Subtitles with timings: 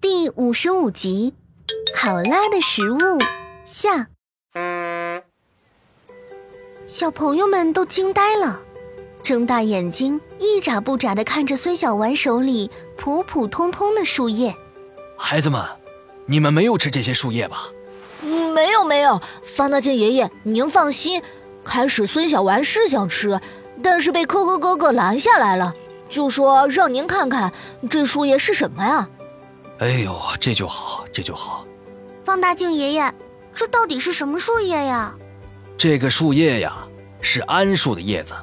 [0.00, 1.34] 第五十五集，
[1.94, 2.98] 考拉的食物
[3.64, 4.08] 下。
[6.86, 8.60] 小朋友们都惊呆了，
[9.22, 14.54] 睁大眼睛，一眨不眨的看着孙小丸手里普普通通的树叶。
[15.16, 15.62] 孩子们，
[16.26, 17.68] 你们没有吃这些树叶吧？
[18.54, 21.22] 没有没有，方大健爷爷，您放心。
[21.64, 23.40] 开始孙小丸是想吃，
[23.82, 25.74] 但是被科科哥哥拦下来了，
[26.08, 27.52] 就说让您看看
[27.90, 29.08] 这树叶是什么呀。
[29.78, 31.66] 哎呦，这就好，这就好。
[32.24, 33.12] 放大镜爷爷，
[33.54, 35.14] 这到底是什么树叶呀？
[35.76, 36.74] 这个树叶呀，
[37.20, 38.34] 是桉树的叶子，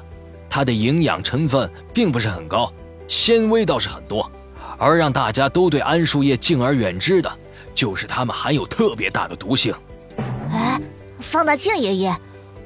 [0.48, 2.72] 它的营养成分并不是很高，
[3.08, 4.30] 纤维倒是很多。
[4.78, 7.30] 而让大家都对桉树叶敬而远之的，
[7.74, 9.74] 就是它们含有特别大的毒性。
[10.52, 10.80] 哎，
[11.20, 12.16] 放大镜爷爷，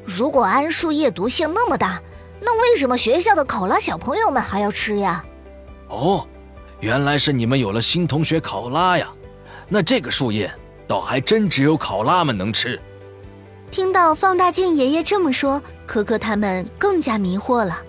[0.05, 2.01] 如果桉树叶毒性那么大，
[2.41, 5.25] 那为什么学校的考拉小朋友们还要吃呀？
[5.89, 6.27] 哦。
[6.81, 9.09] 原来是你们有了新同学考拉呀，
[9.69, 10.49] 那这个树叶
[10.87, 12.81] 倒还真只有考拉们能吃。
[13.69, 17.83] 听到放大镜爷爷这么说，可可他们更加迷惑了。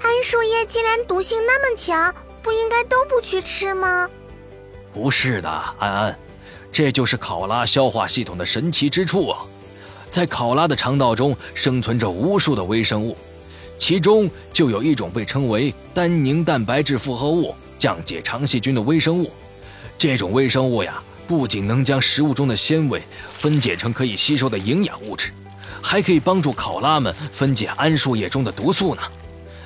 [0.00, 4.08] 桉树叶既然毒性那么强，不应该都不去吃吗？
[4.92, 6.18] 不是的，安安，
[6.70, 9.44] 这就是考拉消化系统的神奇之处啊！
[10.12, 13.16] 在考拉的肠道中生存着无数的微生物，
[13.78, 17.54] 其中就有一种被称为单宁蛋白质复合物。
[17.78, 19.30] 降解肠细菌的微生物，
[19.98, 25.30] 这种微生物呀，不仅能将食物中的纤维分解成可以吸收的营养物质，
[25.82, 29.02] 还可以帮助考拉们分解桉树叶中的毒素呢。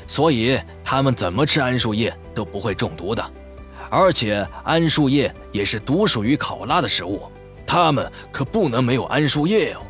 [0.09, 3.25] 所以，它们怎么吃桉树叶都不会中毒的。
[3.89, 7.23] 而且，桉树叶也是独属于考拉的食物，
[7.65, 9.83] 它们可不能没有桉树叶哦。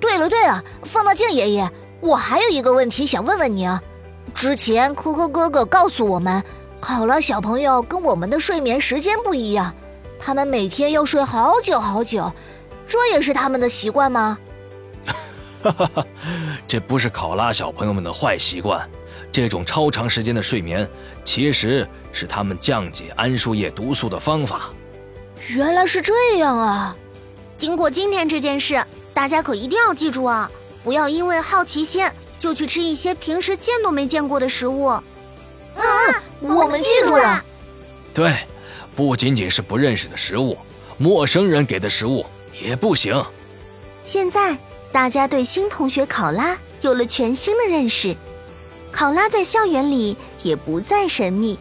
[0.00, 3.82] 对了对了，放大镜爷爷，我还有一个问题想问问你啊。
[4.34, 6.42] 之前科科哥哥告诉我们。
[6.80, 9.74] 考拉小朋友跟我们的睡眠时间不一样，
[10.16, 12.32] 他们每天要睡好久好久，
[12.86, 14.38] 这也是他们的习惯吗？
[15.60, 16.06] 哈哈哈，
[16.68, 18.88] 这不是考拉小朋友们的坏习惯，
[19.32, 20.88] 这种超长时间的睡眠
[21.24, 24.70] 其实是他们降解桉树叶毒素的方法。
[25.48, 26.96] 原来是这样啊！
[27.56, 28.80] 经过今天这件事，
[29.12, 30.48] 大家可一定要记住啊，
[30.84, 32.06] 不要因为好奇心
[32.38, 34.88] 就去吃一些平时见都没见过的食物。
[35.74, 35.84] 嗯，
[36.40, 37.44] 我们记住了。
[38.14, 38.34] 对，
[38.96, 40.56] 不仅仅是不认识的食物，
[40.96, 42.24] 陌生人给的食物
[42.60, 43.22] 也不行。
[44.02, 44.56] 现在
[44.90, 48.16] 大家对新同学考拉有了全新的认识，
[48.90, 51.58] 考拉在校园里也不再神秘。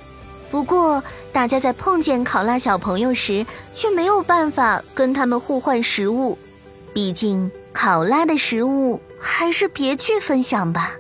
[0.50, 6.38] 不过，大家在碰见考拉小朋友时，却没有办法跟他们互换食物。
[6.94, 10.98] 毕竟，考拉的食物还是别去分享吧。